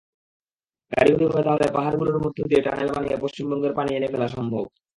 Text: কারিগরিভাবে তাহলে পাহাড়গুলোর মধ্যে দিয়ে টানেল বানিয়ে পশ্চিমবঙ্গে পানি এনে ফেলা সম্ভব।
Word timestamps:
কারিগরিভাবে 0.91 1.41
তাহলে 1.43 1.65
পাহাড়গুলোর 1.73 2.19
মধ্যে 2.23 2.43
দিয়ে 2.43 2.61
টানেল 2.61 2.89
বানিয়ে 2.93 3.21
পশ্চিমবঙ্গে 3.23 3.69
পানি 3.77 3.91
এনে 3.93 4.07
ফেলা 4.07 4.27
সম্ভব। 4.27 4.63